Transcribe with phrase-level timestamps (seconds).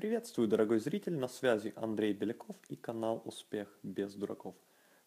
[0.00, 4.54] Приветствую, дорогой зритель, на связи Андрей Беляков и канал Успех без дураков.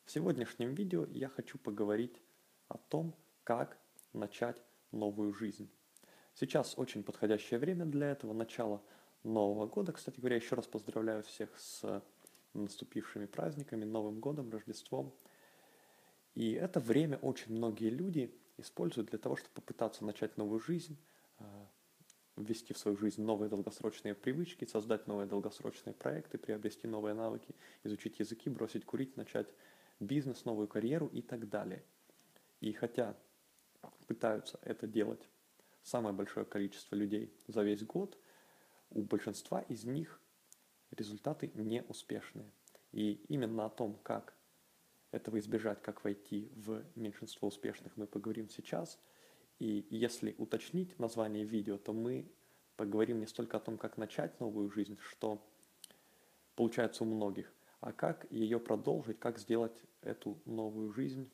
[0.06, 2.22] В сегодняшнем видео я хочу поговорить
[2.67, 3.79] о том, как
[4.14, 4.61] начать
[4.92, 5.67] новую жизнь.
[6.35, 8.84] Сейчас очень подходящее время для этого, начало
[9.23, 9.93] Нового года.
[9.93, 12.04] Кстати говоря, еще раз поздравляю всех с
[12.54, 15.12] наступившими праздниками, Новым годом, Рождеством.
[16.36, 21.00] И это время очень многие люди используют для того, чтобы попытаться начать новую жизнь,
[22.36, 28.19] ввести в свою жизнь новые долгосрочные привычки, создать новые долгосрочные проекты, приобрести новые навыки, изучить
[28.19, 29.47] языки, бросить курить, начать
[30.00, 31.83] бизнес, новую карьеру и так далее.
[32.59, 33.16] И хотя
[34.08, 35.30] пытаются это делать
[35.84, 38.18] самое большое количество людей за весь год,
[38.90, 40.20] у большинства из них
[40.92, 42.52] результаты не успешные.
[42.92, 44.36] И именно о том, как
[45.12, 49.00] этого избежать, как войти в меньшинство успешных, мы поговорим сейчас–
[49.60, 52.32] и если уточнить название видео, то мы
[52.76, 55.42] поговорим не столько о том, как начать новую жизнь, что
[56.56, 61.30] получается у многих, а как ее продолжить, как сделать эту новую жизнь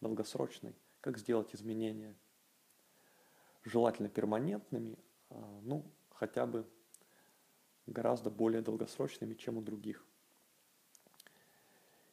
[0.00, 2.14] долгосрочной, как сделать изменения
[3.64, 4.98] желательно перманентными,
[5.30, 6.66] а, ну, хотя бы
[7.86, 10.04] гораздо более долгосрочными, чем у других.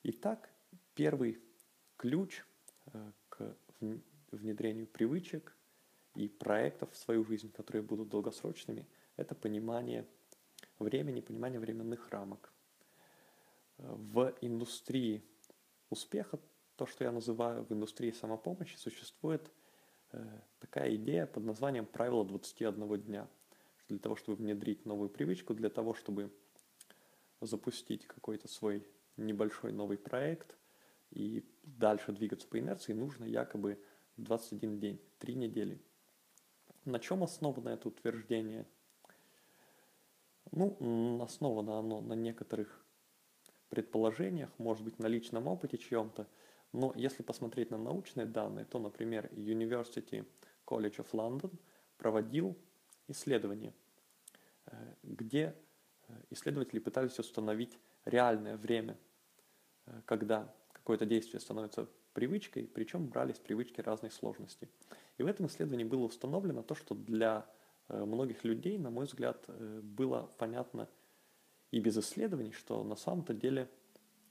[0.04, 0.50] Итак,
[0.96, 1.40] первый
[1.98, 2.44] ключ
[2.88, 3.56] э, к
[4.38, 5.56] внедрению привычек
[6.16, 10.08] и проектов в свою жизнь, которые будут долгосрочными, это понимание
[10.80, 12.52] времени, понимание временных рамок.
[13.78, 15.24] В индустрии
[15.90, 16.40] успеха,
[16.76, 19.52] то, что я называю в индустрии самопомощи, существует
[20.12, 23.28] э, такая идея под названием правило 21 дня.
[23.90, 26.32] Для того, чтобы внедрить новую привычку, для того, чтобы
[27.42, 30.56] запустить какой-то свой небольшой новый проект
[31.12, 33.80] и дальше двигаться по инерции, нужно якобы
[34.18, 35.82] 21 день, 3 недели.
[36.86, 38.66] На чем основано это утверждение?
[40.52, 42.86] Ну, основано оно на некоторых
[43.70, 46.28] предположениях, может быть, на личном опыте чьем-то,
[46.74, 50.26] но если посмотреть на научные данные, то, например, University
[50.66, 51.52] College of London
[51.98, 52.58] проводил
[53.08, 53.74] исследование,
[54.66, 55.56] э, где
[56.08, 58.98] э, исследователи пытались установить реальное время,
[59.86, 64.70] э, когда какое-то действие становится привычкой, причем брались привычки разной сложности.
[65.18, 67.46] И в этом исследовании было установлено то, что для
[67.90, 70.88] э, многих людей, на мой взгляд, э, было понятно
[71.72, 73.68] и без исследований, что на самом-то деле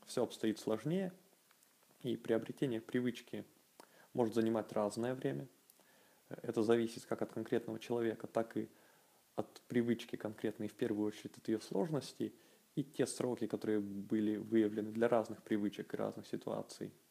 [0.07, 1.13] все обстоит сложнее,
[2.03, 3.45] и приобретение привычки
[4.15, 5.49] может занимать разное время.
[6.29, 8.69] Это зависит как от конкретного человека, так и
[9.37, 12.35] от привычки конкретной, в первую очередь от ее сложности,
[12.75, 16.93] и те сроки, которые были выявлены для разных привычек и разных ситуаций–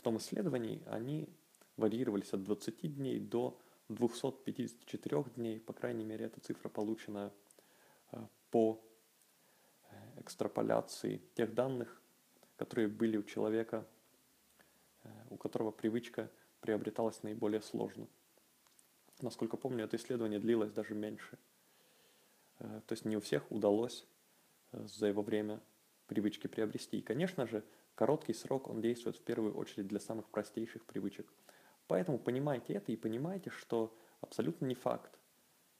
[0.00, 1.28] в том исследовании они
[1.76, 7.30] варьировались от 20 дней до 254 дней, по крайней мере, эта цифра получена
[8.12, 8.82] э, по
[9.90, 12.00] э, экстраполяции тех данных,
[12.56, 13.86] которые были у человека,
[15.02, 16.30] э, у которого привычка
[16.62, 18.08] приобреталась наиболее сложно.
[19.20, 21.36] Насколько помню, это исследование длилось даже меньше.
[22.58, 24.06] То есть не у всех удалось
[24.72, 25.60] за его время
[26.06, 26.98] привычки приобрести.
[26.98, 27.62] И, конечно же,
[28.00, 31.30] Короткий срок он действует в первую очередь для самых простейших привычек.
[31.86, 35.18] Поэтому понимайте это и понимайте, что абсолютно не факт,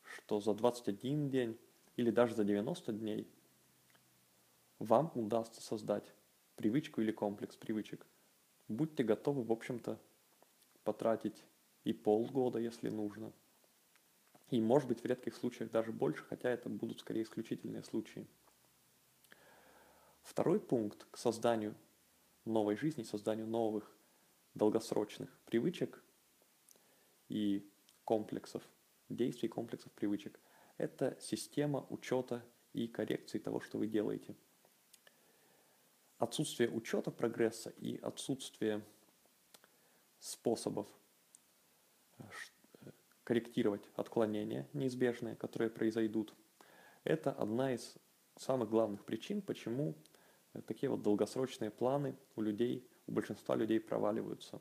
[0.03, 1.59] что за 21 день
[1.97, 3.26] или даже за 90 дней
[4.78, 6.12] вам удастся создать
[6.56, 8.06] привычку или комплекс привычек.
[8.69, 9.98] Будьте готовы, в общем-то,
[10.84, 11.42] потратить
[11.84, 13.32] и полгода, если нужно.
[14.50, 18.26] И, может быть, в редких случаях даже больше, хотя это будут скорее исключительные случаи.
[20.22, 21.75] Второй пункт к созданию
[22.44, 23.90] новой жизни, созданию новых
[24.54, 26.02] долгосрочных привычек
[27.28, 27.68] и
[28.04, 28.62] комплексов
[29.08, 30.40] действий, комплексов привычек.
[30.78, 34.34] Это система учета и коррекции того, что вы делаете.
[36.18, 38.84] Отсутствие учета прогресса и отсутствие
[40.18, 40.86] способов
[42.18, 42.22] э,
[42.80, 42.90] э,
[43.24, 46.34] корректировать отклонения неизбежные, которые произойдут,
[47.04, 47.97] это одна из
[48.36, 49.94] самых главных причин, почему
[50.66, 54.60] такие вот долгосрочные планы у людей, у большинства людей проваливаются.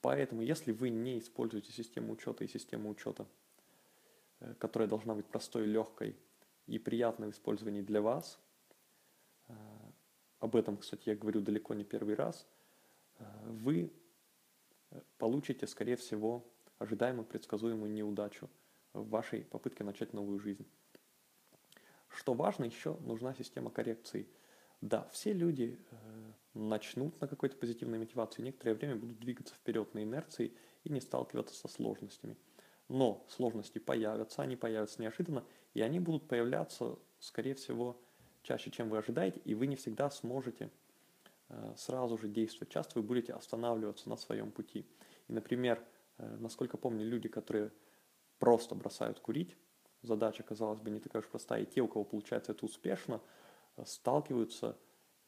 [0.00, 3.26] Поэтому, если вы не используете систему учета и систему учета,
[4.40, 6.16] э, которая должна быть простой, легкой
[6.66, 8.38] и приятной в использовании для вас,
[9.48, 9.54] э,
[10.40, 12.46] об этом, кстати, я говорю далеко не первый раз,
[13.18, 13.90] э, вы
[15.16, 16.44] получите, скорее всего,
[16.78, 18.50] ожидаемую предсказуемую неудачу
[18.92, 20.66] в вашей попытке начать новую жизнь.
[22.14, 24.28] Что важно еще, нужна система коррекции.
[24.80, 25.96] Да, все люди э,
[26.54, 30.52] начнут на какой-то позитивной мотивации, некоторое время будут двигаться вперед на инерции
[30.84, 32.36] и не сталкиваться со сложностями.
[32.88, 38.00] Но сложности появятся, они появятся неожиданно, и они будут появляться, скорее всего,
[38.42, 40.70] чаще, чем вы ожидаете, и вы не всегда сможете
[41.48, 42.72] э, сразу же действовать.
[42.72, 44.86] Часто вы будете останавливаться на своем пути.
[45.26, 45.82] И, например,
[46.18, 47.72] э, насколько помню, люди, которые
[48.38, 49.56] просто бросают курить,
[50.06, 53.20] задача, казалось бы, не такая уж простая, и те, у кого получается это успешно,
[53.76, 54.76] э, сталкиваются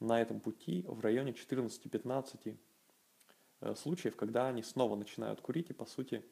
[0.00, 2.58] на этом пути в районе 14-15
[3.74, 6.22] случаев, когда они снова начинают курить и, по сути,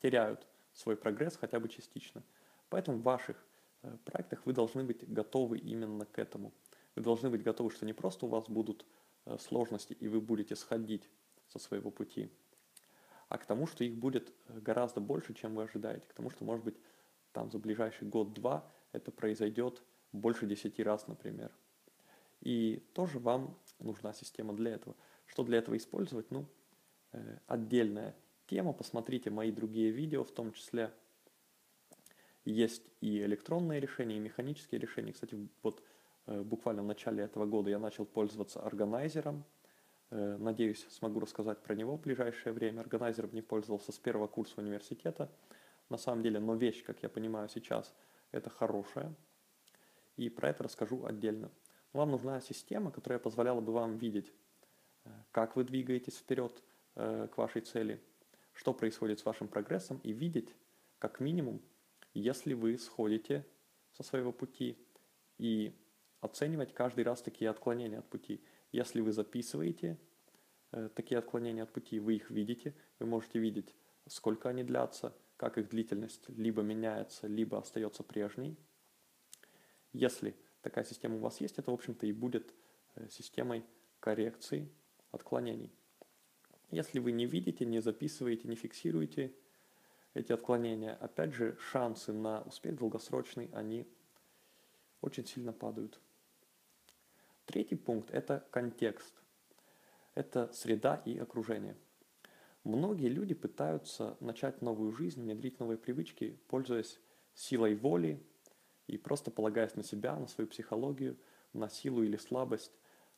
[0.00, 2.22] теряют свой прогресс хотя бы частично.
[2.68, 3.44] Поэтому в ваших
[3.82, 6.52] Э, проектах вы должны быть готовы именно к этому.
[6.94, 8.86] Вы должны быть готовы, что не просто у вас будут
[9.24, 11.08] э, сложности, и вы будете сходить
[11.48, 12.30] со своего пути,
[13.28, 16.06] а к тому, что их будет э, гораздо больше, чем вы ожидаете.
[16.06, 16.76] К тому, что, может быть,
[17.32, 19.82] там за ближайший год-два это произойдет
[20.12, 21.50] больше десяти раз, например.
[22.40, 24.96] И тоже вам нужна система для этого.
[25.26, 26.30] Что для этого использовать?
[26.30, 26.46] Ну,
[27.46, 28.14] отдельная
[28.46, 28.72] тема.
[28.72, 30.92] Посмотрите мои другие видео, в том числе
[32.44, 35.12] есть и электронные решения, и механические решения.
[35.12, 35.82] Кстати, вот
[36.26, 39.44] э, буквально в начале этого года я начал пользоваться органайзером.
[40.10, 42.80] Э, надеюсь, смогу рассказать про него в ближайшее время.
[42.80, 45.30] Органайзером не пользовался с первого курса университета.
[45.92, 47.94] На самом деле, но вещь, как я понимаю сейчас,
[48.30, 49.14] это хорошая.
[50.16, 51.50] И про это расскажу отдельно.
[51.92, 54.32] Вам нужна система, которая позволяла бы вам видеть,
[55.04, 56.62] э, как вы двигаетесь вперед
[56.94, 58.02] к вашей цели,
[58.52, 60.54] что происходит с вашим прогрессом, и видеть,
[60.98, 61.60] как минимум,
[62.14, 63.46] если вы сходите
[63.92, 64.78] со своего пути
[65.36, 65.74] и
[66.20, 68.42] оценивать каждый раз такие отклонения от пути.
[68.70, 69.98] Если вы записываете
[70.70, 73.74] э, такие отклонения от пути, вы их видите, вы можете видеть,
[74.06, 78.56] сколько они длятся, как их длительность либо меняется, либо остается прежней.
[79.92, 82.54] Если такая система у вас есть, это, в общем-то, и будет
[82.94, 83.64] э, системой
[83.98, 84.70] коррекции
[85.10, 85.72] отклонений.
[86.70, 89.34] Если вы не видите, не записываете, не фиксируете
[90.14, 93.88] эти отклонения, опять же, шансы на успех долгосрочный, они
[95.00, 96.00] очень сильно падают.
[97.46, 99.20] Третий пункт– это контекст.
[100.14, 101.76] Это среда и окружение.
[102.64, 107.00] Многие люди пытаются начать новую жизнь, внедрить новые привычки, пользуясь
[107.34, 108.22] силой воли
[108.86, 111.16] и просто полагаясь на себя, на свою психологию,
[111.52, 112.72] на силу или слабость,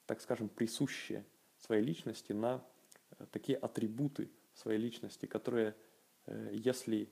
[0.07, 1.25] так скажем, присущие
[1.59, 2.65] своей личности, на
[3.19, 5.75] э, такие атрибуты своей личности, которые
[6.27, 7.11] Э, если,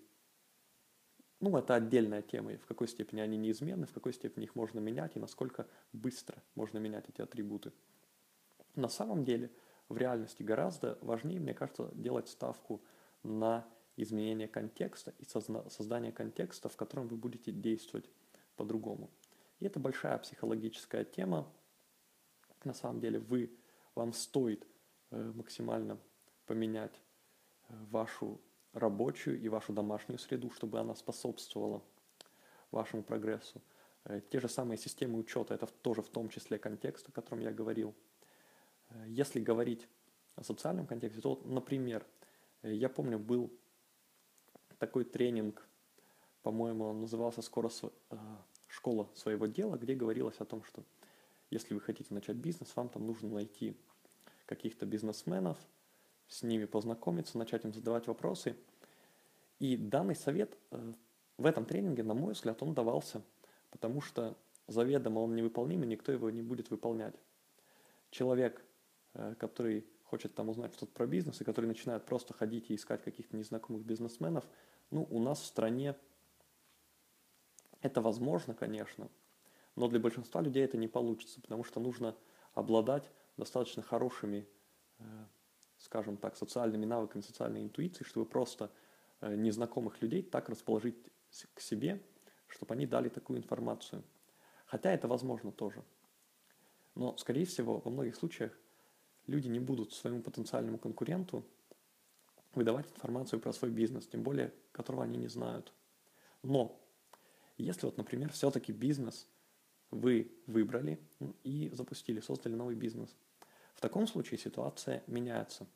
[1.40, 5.17] ну, это отдельная тема, в какой степени они неизменны, в какой степени их можно менять
[5.17, 7.73] и насколько быстро можно менять эти атрибуты.
[8.75, 9.50] На самом деле,
[9.93, 12.83] в реальности гораздо важнее, мне кажется, делать ставку
[13.23, 13.67] на
[13.97, 18.09] изменение контекста и создание контекста, в котором вы будете действовать
[18.56, 19.11] по-другому.
[19.61, 21.47] И это большая психологическая тема.
[22.65, 23.50] На самом деле вы,
[23.94, 24.67] вам стоит
[25.11, 25.99] э, максимально
[26.47, 26.95] поменять
[27.69, 28.41] э, вашу
[28.73, 31.83] рабочую и вашу домашнюю среду, чтобы она способствовала
[32.71, 33.61] вашему прогрессу.
[34.05, 37.53] Э, те же самые системы учета, это тоже в том числе контекст, о котором я
[37.53, 37.95] говорил.
[38.94, 39.89] Э, если говорить
[40.35, 42.06] о социальном контексте, то, например,
[42.62, 43.53] э, я помню, был
[44.79, 45.67] такой тренинг,
[46.43, 47.71] по-моему, он назывался «Скоро
[48.67, 50.83] школа своего дела», где говорилось о том, что
[51.50, 53.77] если вы хотите начать бизнес, вам там нужно найти
[54.47, 55.59] каких-то бизнесменов,
[56.27, 58.56] с ними познакомиться, начать им задавать вопросы.
[59.59, 60.93] И данный совет э,
[61.37, 63.23] в этом тренинге, на мой взгляд, он давался,
[63.71, 67.14] потому что заведомо он невыполним, и никто его не будет выполнять.
[68.11, 68.72] Человек, э,
[69.38, 73.37] который хочет там узнать что-то про бизнес, и который начинает просто ходить и искать каких-то
[73.37, 74.45] незнакомых бизнесменов,
[74.90, 75.97] ну, у нас в стране
[77.81, 79.09] это возможно, конечно,
[79.75, 82.14] но для большинства людей это не получится, потому что нужно
[82.54, 84.47] обладать достаточно хорошими
[84.99, 85.04] э,
[85.83, 88.71] скажем так, социальными навыками, социальной интуицией, чтобы просто
[89.21, 90.97] э, незнакомых людей так расположить
[91.54, 92.00] к себе,
[92.47, 94.04] чтобы они дали такую информацию.
[94.66, 95.85] Хотя это возможно тоже.
[96.95, 98.57] Но, скорее всего, во многих случаях
[99.26, 101.45] люди не будут своему потенциальному конкуренту
[102.55, 105.73] выдавать информацию про свой бизнес, тем более, которого они не знают.
[106.43, 106.79] Но,
[107.57, 109.26] если вот, например, все-таки бизнес
[109.91, 110.99] вы выбрали
[111.45, 113.14] и запустили, создали новый бизнес–
[113.75, 115.67] в таком случае ситуация меняется.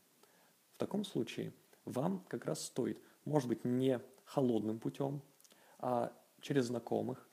[0.75, 1.53] В таком случае
[1.85, 5.23] вам как раз стоит, может быть, не холодным путем,
[5.79, 7.29] а через знакомых,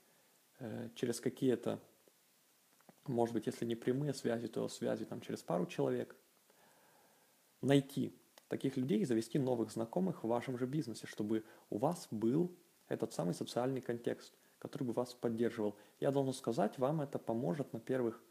[0.58, 1.80] э, через какие-то,
[3.06, 6.16] может быть, если не прямые связи, то связи там через пару человек,
[7.60, 8.14] найти
[8.48, 12.54] таких людей и завести новых знакомых в вашем же бизнесе, чтобы у вас был
[12.88, 15.76] этот самый социальный контекст, который бы вас поддерживал.
[16.00, 18.22] Я должен сказать, вам это поможет на первых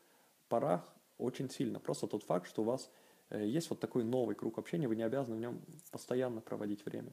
[0.50, 1.80] порах очень сильно.
[1.80, 2.92] Просто тот факт, что у вас
[3.30, 5.62] э, есть вот такой новый круг общения, вы не обязаны в нем
[5.92, 7.12] постоянно проводить время.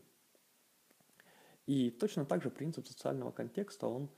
[1.67, 4.09] И точно так же принцип социального контекста, он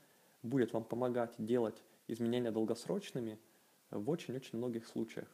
[0.41, 3.39] будет вам помогать делать изменения долгосрочными
[3.91, 5.27] в очень-очень многих случаях.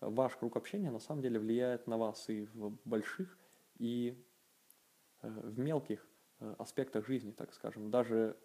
[0.00, 3.36] Ваш круг общения на самом деле влияет на вас и в больших,
[3.78, 4.16] и
[5.22, 6.06] э, в мелких
[6.40, 7.90] э, аспектах жизни, так скажем.
[7.90, 8.36] Даже,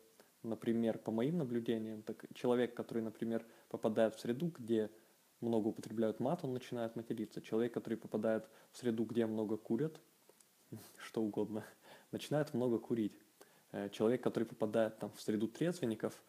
[0.41, 4.89] например, по моим наблюдениям, так человек, который, например, попадает в среду, где
[5.41, 7.41] много употребляют мат, он начинает материться.
[7.41, 10.00] Человек, который попадает в среду, где много курят,
[10.98, 11.63] что угодно,
[12.12, 13.20] начинает много курить.
[13.72, 16.24] Э, человек, который попадает там, в среду трезвенников,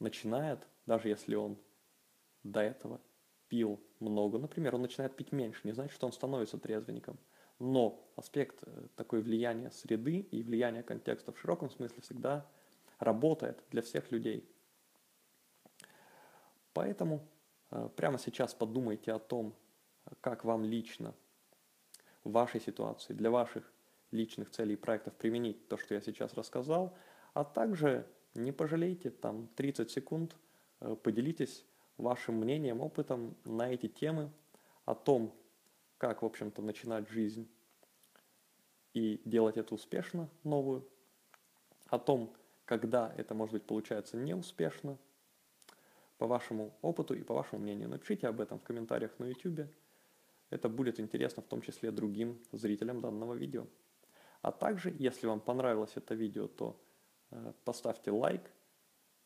[0.00, 1.58] начинает, даже если он
[2.42, 3.00] до этого
[3.48, 7.18] пил много, например, он начинает пить меньше, не значит, что он становится трезвенником.
[7.58, 12.46] Но аспект э, такой влияния среды и влияния контекста в широком смысле всегда
[12.98, 14.48] работает для всех людей.
[16.72, 17.26] Поэтому
[17.70, 19.56] э, прямо сейчас подумайте о том,
[20.20, 21.14] как вам лично
[22.22, 23.72] в вашей ситуации, для ваших
[24.10, 26.96] личных целей и проектов применить то, что я сейчас рассказал,
[27.34, 28.06] а также
[28.38, 30.36] не пожалейте там 30 секунд,
[30.80, 31.64] э, поделитесь
[31.96, 34.30] вашим мнением, опытом на эти темы,
[34.84, 35.34] о том,
[35.98, 37.48] как, в общем-то, начинать жизнь
[38.94, 40.88] и делать это успешно, новую,
[41.86, 42.32] о том,
[42.64, 44.98] когда это, может быть, получается неуспешно,
[46.18, 47.88] по вашему опыту и по вашему мнению.
[47.88, 49.68] Напишите об этом в комментариях на YouTube.
[50.50, 53.66] Это будет интересно в том числе другим зрителям данного видео.
[54.42, 56.80] А также, если вам понравилось это видео, то
[57.64, 58.50] поставьте лайк,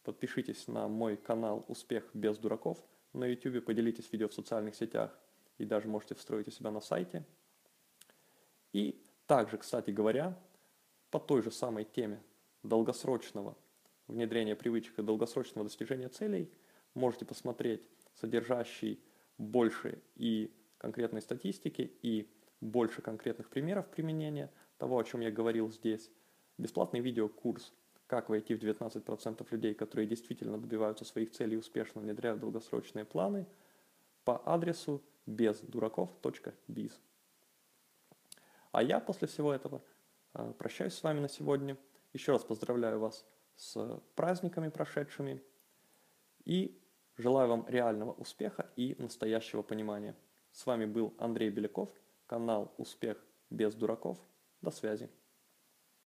[0.03, 2.79] подпишитесь на мой канал «Успех без дураков»
[3.13, 5.17] на YouTube, поделитесь видео в социальных сетях
[5.59, 7.25] и даже можете встроить у себя на сайте.
[8.73, 10.39] И также, кстати говоря,
[11.11, 12.23] по той же самой теме
[12.63, 13.57] долгосрочного
[14.07, 16.51] внедрения привычек и долгосрочного достижения целей
[16.95, 17.83] можете посмотреть
[18.15, 19.03] содержащий
[19.39, 22.31] больше и конкретной статистики, и
[22.61, 24.51] больше конкретных примеров применения–
[24.83, 26.11] того, о чем я говорил здесь.
[26.59, 27.73] Бесплатный видеокурс
[28.13, 33.47] «Как войти в 19% людей, которые действительно добиваются своих целей и успешно внедряют долгосрочные планы»
[34.23, 36.93] по адресу бездураков.biz.
[38.71, 39.81] А я после всего этого
[40.35, 41.79] э, прощаюсь с вами на сегодня.
[42.13, 43.25] Еще раз поздравляю вас
[43.57, 45.43] с праздниками прошедшими
[46.45, 46.79] и
[47.17, 50.15] желаю вам реального успеха и настоящего понимания.
[50.51, 51.89] С вами был Андрей Беляков,
[52.27, 54.19] канал «Успех без дураков».
[54.61, 55.09] До связи.